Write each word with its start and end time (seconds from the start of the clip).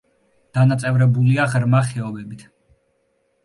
დანაწევრებულია 0.57 1.47
ღრმა 1.53 1.85
ხეობებით. 1.93 2.51